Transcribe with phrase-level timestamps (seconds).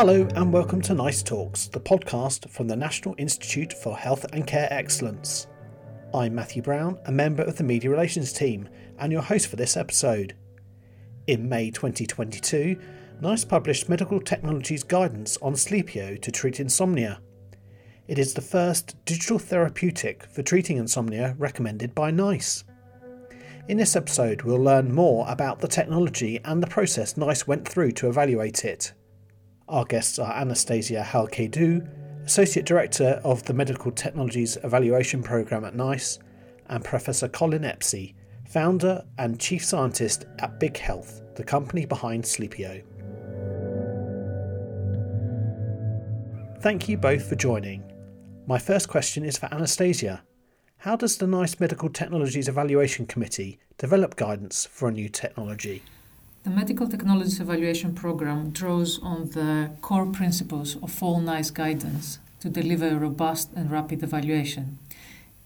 [0.00, 4.46] Hello, and welcome to Nice Talks, the podcast from the National Institute for Health and
[4.46, 5.46] Care Excellence.
[6.14, 8.66] I'm Matthew Brown, a member of the Media Relations team,
[8.98, 10.34] and your host for this episode.
[11.26, 12.80] In May 2022,
[13.20, 17.20] NICE published Medical Technologies Guidance on Sleepio to treat insomnia.
[18.08, 22.64] It is the first digital therapeutic for treating insomnia recommended by NICE.
[23.68, 27.92] In this episode, we'll learn more about the technology and the process NICE went through
[27.92, 28.94] to evaluate it.
[29.70, 36.18] Our guests are Anastasia Chalkidou, Associate Director of the Medical Technologies Evaluation Programme at NICE,
[36.68, 38.14] and Professor Colin Espie,
[38.48, 42.82] founder and chief scientist at Big Health, the company behind Sleepio.
[46.60, 47.84] Thank you both for joining.
[48.48, 50.24] My first question is for Anastasia.
[50.78, 55.84] How does the NICE Medical Technologies Evaluation Committee develop guidance for a new technology?
[56.42, 62.48] The Medical Technologies Evaluation Program draws on the core principles of all NICE guidance to
[62.48, 64.78] deliver a robust and rapid evaluation.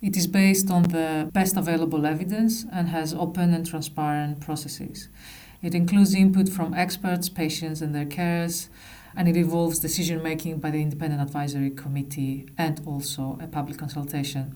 [0.00, 5.08] It is based on the best available evidence and has open and transparent processes.
[5.62, 8.68] It includes input from experts, patients, and their carers,
[9.16, 14.54] and it involves decision making by the Independent Advisory Committee and also a public consultation.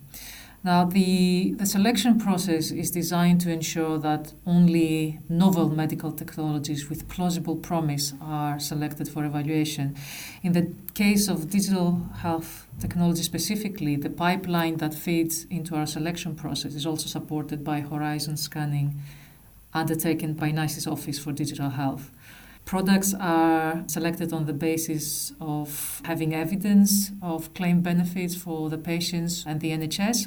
[0.65, 7.09] Now, the, the selection process is designed to ensure that only novel medical technologies with
[7.09, 9.95] plausible promise are selected for evaluation.
[10.43, 16.35] In the case of digital health technology specifically, the pipeline that feeds into our selection
[16.35, 19.01] process is also supported by horizon scanning
[19.73, 22.11] undertaken by NICE's Office for Digital Health.
[22.69, 29.43] Products are selected on the basis of having evidence of claim benefits for the patients
[29.47, 30.27] and the NHS,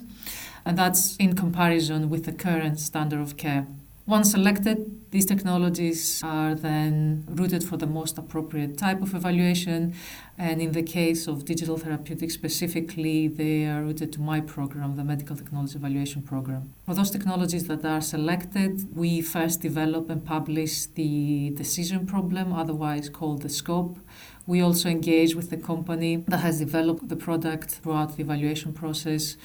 [0.66, 3.68] and that's in comparison with the current standard of care.
[4.08, 9.94] Once selected, these technologies are then routed for the most appropriate type of evaluation.
[10.40, 15.04] And in the case of digital therapeutics specifically, they are routed to my program, the
[15.04, 16.74] Medical Technology Evaluation Program.
[16.86, 23.08] For those technologies that are selected, we first develop and publish the decision problem, otherwise
[23.08, 24.00] called the scope.
[24.48, 29.38] We also engage with the company that has developed the product throughout the evaluation process.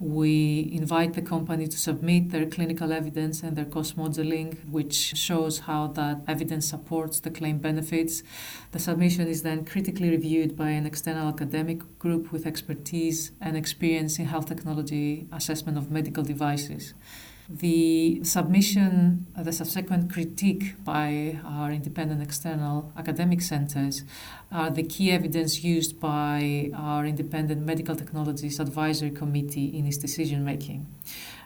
[0.00, 5.58] We invite the company to submit their clinical evidence and their cost modeling, which shows
[5.60, 8.22] how that evidence supports the claim benefits.
[8.70, 14.20] The submission is then critically reviewed by an external academic group with expertise and experience
[14.20, 16.94] in health technology assessment of medical devices.
[17.50, 24.04] The submission, uh, the subsequent critique by our independent external academic centers
[24.52, 30.44] are the key evidence used by our independent medical technologies advisory committee in its decision
[30.44, 30.86] making.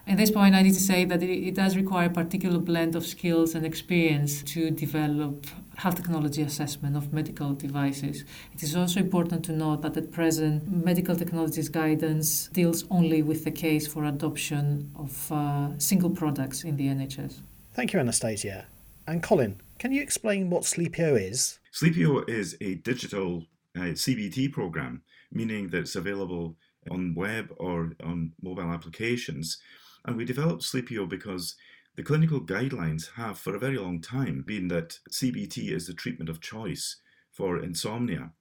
[0.05, 2.97] At this point, I need to say that it, it, does require a particular blend
[2.97, 8.23] of skills and experience to develop health technology assessment of medical devices.
[8.53, 13.43] It is also important to note that at present, medical technologies guidance deals only with
[13.43, 17.41] the case for adoption of uh, single products in the NHS.
[17.73, 18.65] Thank you, Anastasia.
[19.07, 21.59] And Colin, can you explain what Sleepio is?
[21.73, 23.45] Sleepio is a digital
[23.75, 25.01] uh, CBT program,
[25.31, 26.55] meaning that it's available
[26.91, 29.57] on web or on mobile applications
[30.05, 31.55] and we developed Sleepio because
[31.95, 36.29] the clinical guidelines have for a very long time been that CBT is the treatment
[36.29, 36.97] of choice
[37.31, 38.31] for insomnia.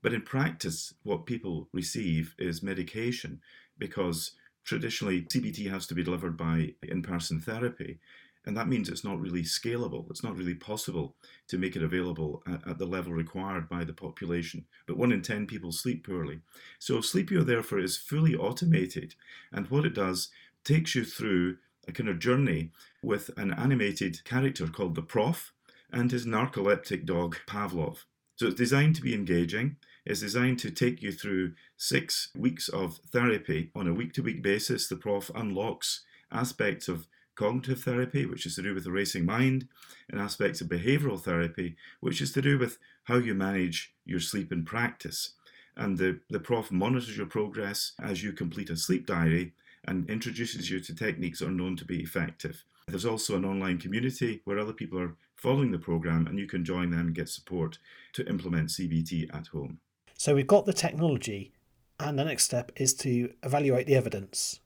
[0.00, 3.40] But in practice, what people receive is medication
[3.78, 4.32] because
[4.64, 8.00] traditionally CBT has to be delivered by in person therapy.
[8.44, 10.10] And that means it's not really scalable.
[10.10, 11.14] It's not really possible
[11.48, 14.64] to make it available at, the level required by the population.
[14.86, 16.40] But one in 10 people sleep poorly.
[16.80, 19.14] So Sleepio, therefore, is fully automated.
[19.52, 20.30] And what it does
[20.64, 22.70] takes you through a kind of journey
[23.02, 25.52] with an animated character called the Prof
[25.92, 28.04] and his narcoleptic dog Pavlov.
[28.36, 29.76] So it's designed to be engaging.
[30.04, 34.42] It's designed to take you through six weeks of therapy on a week to week
[34.42, 34.88] basis.
[34.88, 39.68] The Prof unlocks aspects of cognitive therapy, which is to do with the racing mind,
[40.10, 44.52] and aspects of behavioral therapy, which is to do with how you manage your sleep
[44.52, 45.34] in practice.
[45.76, 49.52] And the, the prof monitors your progress as you complete a sleep diary
[49.84, 52.64] and introduces you to techniques that are known to be effective.
[52.88, 56.64] There's also an online community where other people are following the program and you can
[56.64, 57.78] join them and get support
[58.12, 59.78] to implement CBT at home.
[60.18, 61.52] So we've got the technology,
[61.98, 64.60] and the next step is to evaluate the evidence.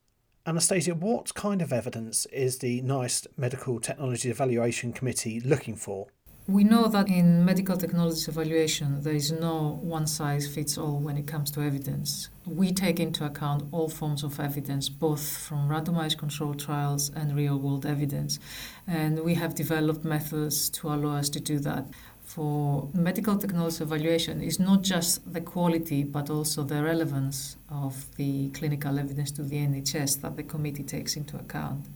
[0.47, 6.09] Anastasia, what kind of evidence is the NICE Medical Technology Evaluation Committee looking for?
[6.49, 11.17] We know that in medical technology evaluation, there is no one size fits all when
[11.17, 12.29] it comes to evidence.
[12.47, 17.59] We take into account all forms of evidence, both from randomized controlled trials and real
[17.59, 18.39] world evidence.
[18.87, 21.87] And we have developed methods to allow us to do that.
[22.27, 28.51] for medical technology evaluation is not just the quality but also the relevance of the
[28.51, 31.87] clinical evidence to the NHS that the committee takes into account.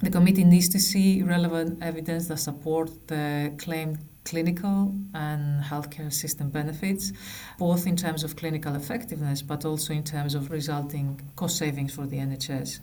[0.00, 6.50] The committee needs to see relevant evidence that support the claimed clinical and healthcare system
[6.50, 7.12] benefits,
[7.58, 12.06] both in terms of clinical effectiveness but also in terms of resulting cost savings for
[12.06, 12.78] the NHS.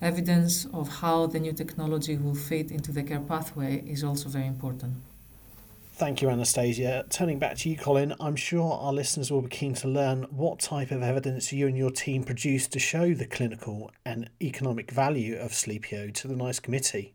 [0.00, 4.46] Evidence of how the new technology will fit into the care pathway is also very
[4.46, 4.94] important.
[5.96, 7.06] Thank you, Anastasia.
[7.08, 10.58] Turning back to you, Colin, I'm sure our listeners will be keen to learn what
[10.58, 15.38] type of evidence you and your team produced to show the clinical and economic value
[15.38, 17.14] of Sleepio to the NICE committee.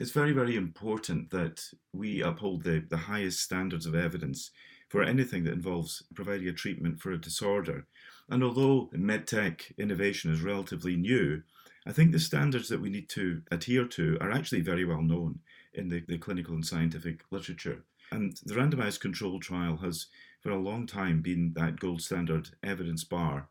[0.00, 4.52] It's very, very important that we uphold the, the highest standards of evidence
[4.88, 7.86] for anything that involves providing a treatment for a disorder.
[8.30, 11.42] And although medtech innovation is relatively new,
[11.86, 15.40] I think the standards that we need to adhere to are actually very well known
[15.74, 17.84] in the, the clinical and scientific literature.
[18.12, 20.06] And the randomized control trial has,
[20.40, 23.48] for a long time, been that gold standard evidence bar.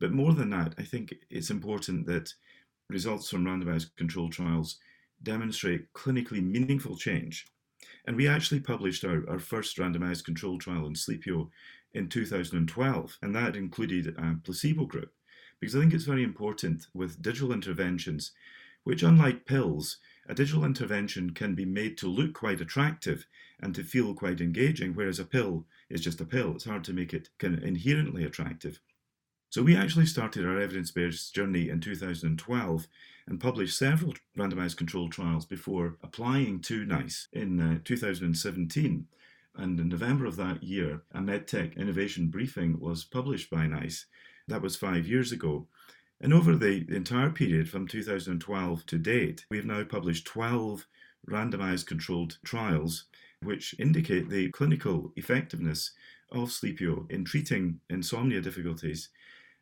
[0.00, 2.34] But more than that, I think it's important that
[2.90, 4.78] results from randomized control trials
[5.22, 7.46] demonstrate clinically meaningful change.
[8.06, 11.50] And we actually published our, our first randomized control trial in Sleepio
[11.94, 15.12] in 2012, and that included a placebo group.
[15.60, 18.32] Because I think it's very important with digital interventions,
[18.82, 19.98] which, unlike pills,
[20.28, 23.26] a digital intervention can be made to look quite attractive
[23.60, 26.54] and to feel quite engaging, whereas a pill is just a pill.
[26.54, 28.80] It's hard to make it kind of inherently attractive.
[29.50, 32.86] So we actually started our evidence-based journey in 2012
[33.26, 39.06] and published several randomized controlled trials before applying to NICE in uh, 2017.
[39.56, 44.06] And in November of that year, a MedTech innovation briefing was published by NICE.
[44.48, 45.68] That was five years ago.
[46.24, 50.86] And over the entire period from 2012 to date, we've now published 12
[51.28, 53.04] randomized controlled trials
[53.42, 55.90] which indicate the clinical effectiveness
[56.32, 59.10] of Sleepio in treating insomnia difficulties.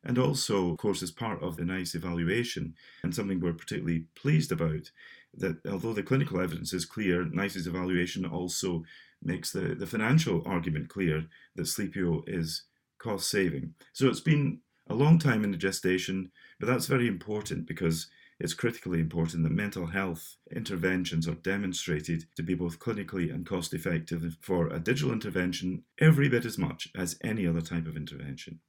[0.05, 4.53] And also, of course, as part of the NICE evaluation, and something we're particularly pleased
[4.53, 4.89] about,
[5.35, 8.85] that although the clinical evidence is clear, NICE's evaluation also
[9.21, 11.25] makes the, the financial argument clear
[11.57, 12.63] that Sleepio is
[12.99, 13.75] cost saving.
[13.93, 14.61] So it's been
[14.93, 16.31] a long time in the gestation,
[16.61, 18.09] but that's very important because
[18.39, 23.73] it's critically important that mental health interventions are demonstrated to be both clinically and cost
[23.73, 28.61] effective for a digital intervention every bit as much as any other type of intervention.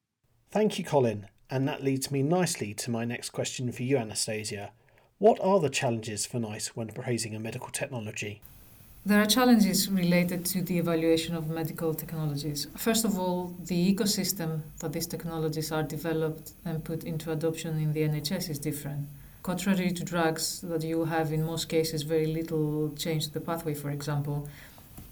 [0.52, 1.28] Thank you, Colin.
[1.50, 4.72] And that leads me nicely to my next question for you, Anastasia.
[5.18, 8.42] What are the challenges for NICE when praising a medical technology?
[9.06, 12.68] There are challenges related to the evaluation of medical technologies.
[12.78, 17.92] First of all, the ecosystem that these technologies are developed and put into adoption in
[17.92, 19.10] the NHS is different.
[19.42, 23.74] Contrary to drugs that you have in most cases very little change to the pathway,
[23.74, 24.48] for example,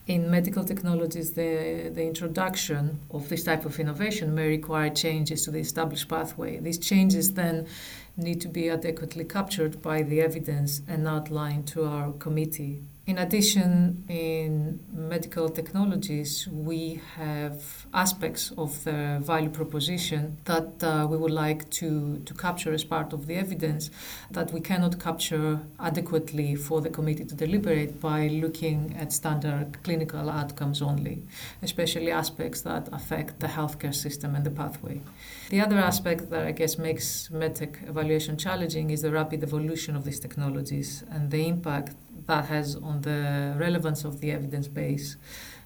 [0.07, 5.51] in medical technologies, the, the introduction of this type of innovation may require changes to
[5.51, 6.59] the established pathway.
[6.59, 7.67] These changes then
[8.15, 14.05] need to be adequately captured by the evidence and outlined to our committee in addition,
[14.07, 21.69] in medical technologies, we have aspects of the value proposition that uh, we would like
[21.69, 23.91] to, to capture as part of the evidence
[24.31, 30.29] that we cannot capture adequately for the committee to deliberate by looking at standard clinical
[30.29, 31.21] outcomes only,
[31.61, 35.01] especially aspects that affect the healthcare system and the pathway.
[35.49, 40.05] The other aspect that I guess makes medtech evaluation challenging is the rapid evolution of
[40.05, 41.93] these technologies and the impact
[42.27, 45.17] that has on the relevance of the evidence base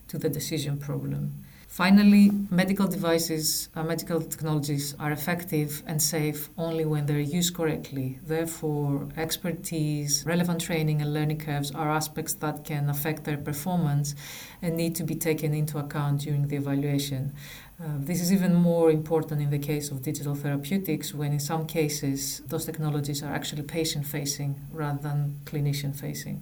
[0.07, 1.45] to the decision problem.
[1.75, 8.17] Finally, medical devices, uh, medical technologies are effective and safe only when they're used correctly.
[8.25, 14.15] Therefore, expertise, relevant training, and learning curves are aspects that can affect their performance
[14.61, 17.33] and need to be taken into account during the evaluation.
[17.81, 21.67] Uh, this is even more important in the case of digital therapeutics, when in some
[21.67, 26.39] cases those technologies are actually patient facing rather than clinician facing.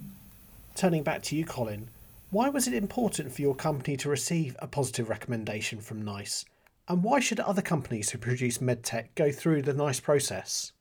[0.75, 1.89] Turning back to you, Colin,
[2.29, 6.45] why was it important for your company to receive a positive recommendation from NICE?
[6.87, 10.71] And why should other companies who produce medtech go through the NICE process?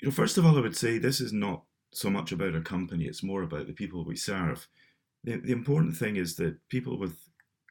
[0.00, 2.60] You know, first of all, I would say this is not so much about a
[2.60, 4.68] company, it's more about the people we serve.
[5.24, 7.16] The, the important thing is that people with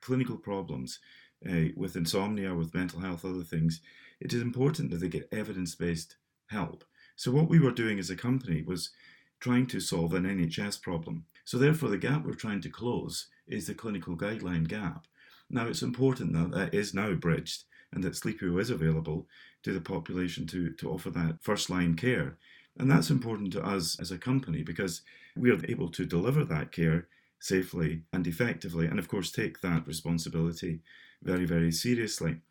[0.01, 0.99] clinical problems
[1.47, 3.81] uh, with insomnia, with mental health, other things,
[4.19, 6.17] it is important that they get evidence based
[6.47, 6.83] help.
[7.15, 8.91] So, what we were doing as a company was
[9.39, 11.25] trying to solve an NHS problem.
[11.45, 15.05] So, therefore, the gap we're trying to close is the clinical guideline gap.
[15.49, 19.27] Now, it's important that that is now bridged and that Sleepio is available
[19.63, 22.37] to the population to, to offer that first line care.
[22.77, 25.01] And that's important to us as a company because
[25.35, 27.07] we are able to deliver that care
[27.39, 30.81] safely and effectively, and of course, take that responsibility
[31.21, 32.41] very, very seriously.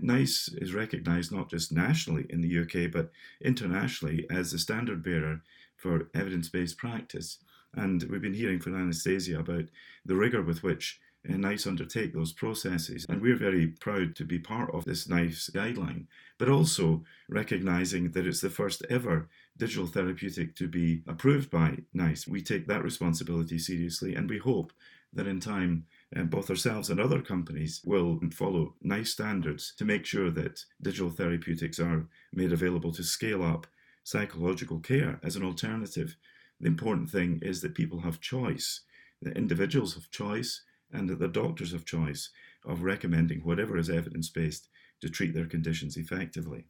[0.00, 5.42] NICE is recognised not just nationally in the UK, but internationally as the standard bearer
[5.76, 7.38] for evidence based practice.
[7.74, 9.64] And we've been hearing from Anastasia about
[10.04, 13.04] the rigour with which uh, NICE undertake those processes.
[13.08, 16.06] And we're very proud to be part of this NICE guideline,
[16.38, 22.28] but also recognising that it's the first ever digital therapeutic to be approved by NICE.
[22.28, 24.72] We take that responsibility seriously and we hope
[25.12, 30.06] that in time uh, both ourselves and other companies will follow NICE standards to make
[30.06, 33.66] sure that digital therapeutics are made available to scale up
[34.04, 36.16] psychological care as an alternative.
[36.60, 38.80] The important thing is that people have choice,
[39.20, 40.62] that individuals have choice,
[40.92, 42.30] and that the doctors have choice
[42.64, 44.68] of recommending whatever is evidence based
[45.00, 46.64] to treat their conditions effectively.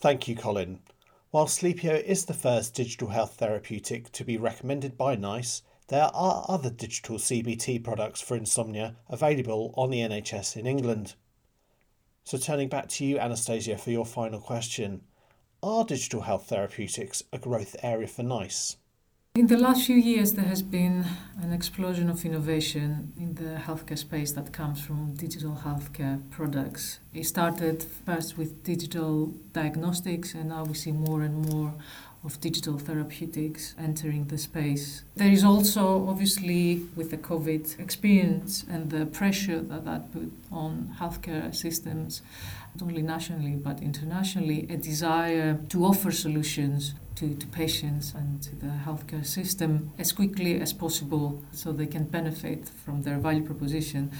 [0.00, 0.80] Thank you, Colin.
[1.30, 6.46] While Sleepio is the first digital health therapeutic to be recommended by NICE, there are
[6.48, 11.16] other digital CBT products for insomnia available on the NHS in England.
[12.24, 15.02] So, turning back to you, Anastasia, for your final question
[15.62, 18.78] Are digital health therapeutics a growth area for NICE?
[19.34, 21.04] In the last few years, there has been
[21.40, 27.00] an explosion of innovation in the healthcare space that comes from digital healthcare products.
[27.14, 31.74] It started first with digital diagnostics, and now we see more and more
[32.24, 35.02] of digital therapeutics entering the space.
[35.16, 40.94] There is also, obviously, with the COVID experience and the pressure that that put on
[41.00, 42.22] healthcare systems,
[42.78, 48.56] not only nationally but internationally, a desire to offer solutions to, to patients and to
[48.56, 54.10] the healthcare system as quickly as possible so they can benefit from their value proposition.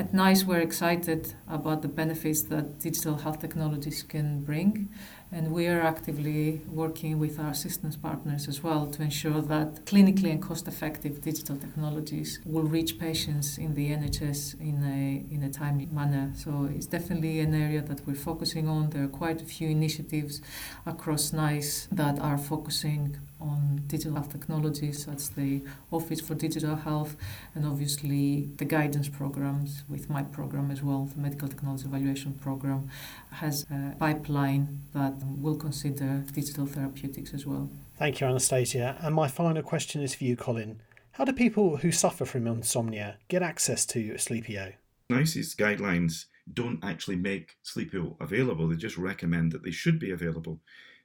[0.00, 4.90] At NICE, we're excited about the benefits that digital health technologies can bring
[5.32, 10.30] and we are actively working with our assistance partners as well to ensure that clinically
[10.30, 15.50] and cost effective digital technologies will reach patients in the NHS in a, in a
[15.50, 16.32] timely manner.
[16.36, 18.90] So it's definitely an area that we're focusing on.
[18.90, 20.40] There are quite a few initiatives
[20.86, 27.16] across NICE that are focusing on digital health technologies, that's the Office for Digital Health,
[27.54, 32.88] and obviously the guidance programs with my program as well, the Medical Technology Evaluation Program,
[33.32, 37.70] has a pipeline that will consider digital therapeutics as well.
[37.96, 38.96] Thank you, Anastasia.
[39.00, 40.82] And my final question is for you, Colin.
[41.12, 44.74] How do people who suffer from insomnia get access to Sleepio?
[45.10, 50.60] NICE's guidelines don't actually make Sleepio available, they just recommend that they should be available.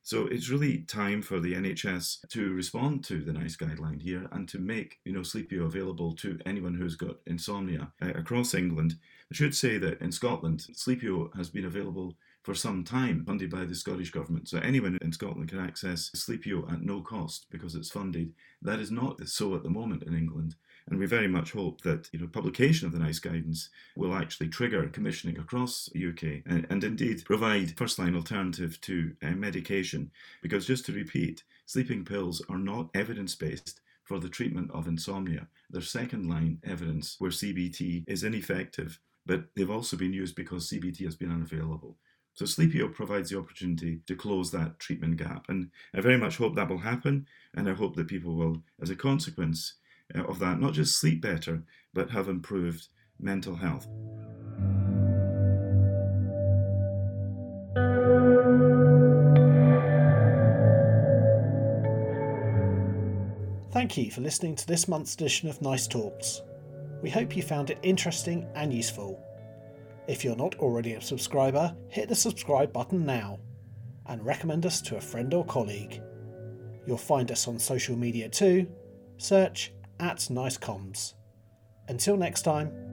[0.05, 4.49] So it's really time for the NHS to respond to the NICE guideline here and
[4.49, 8.95] to make, you know, Sleepio available to anyone who's got insomnia uh, across England.
[9.31, 13.63] I should say that in Scotland, Sleepio has been available for some time, funded by
[13.63, 14.49] the Scottish Government.
[14.49, 18.33] So anyone in Scotland can access Sleepio at no cost because it's funded.
[18.61, 20.55] That is not so at the moment in England.
[20.89, 24.49] And we very much hope that you know, publication of the NICE guidance will actually
[24.49, 30.11] trigger commissioning across the UK and, and indeed provide first line alternative to uh, medication.
[30.41, 35.47] Because just to repeat, sleeping pills are not evidence based for the treatment of insomnia.
[35.69, 41.05] They're second line evidence where CBT is ineffective, but they've also been used because CBT
[41.05, 41.95] has been unavailable.
[42.35, 45.45] So Sleepio provides the opportunity to close that treatment gap.
[45.49, 47.27] And I very much hope that will happen.
[47.53, 49.75] And I hope that people will, as a consequence,
[50.15, 51.63] uh, of that, not just sleep better,
[51.93, 52.87] but have improved
[53.19, 53.87] mental health.
[63.71, 66.41] Thank you for listening to this month's edition of Nice Talks.
[67.01, 69.21] We hope you found it interesting and useful.
[70.07, 73.39] If you're not already a subscriber, hit the subscribe button now
[74.07, 76.01] and recommend us to a friend or colleague.
[76.85, 78.67] You'll find us on social media too.
[79.17, 81.13] Search at NiceComms.
[81.87, 82.92] Until next time.